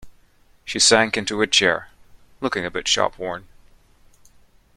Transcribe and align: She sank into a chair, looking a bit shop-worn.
She 0.65 0.79
sank 0.79 1.15
into 1.15 1.43
a 1.43 1.45
chair, 1.45 1.89
looking 2.41 2.65
a 2.65 2.71
bit 2.71 2.87
shop-worn. 2.87 3.45